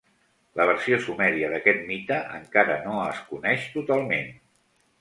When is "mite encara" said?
1.91-2.81